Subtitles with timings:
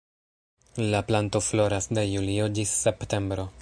[0.93, 3.53] La planto floras de julio ĝis septembro.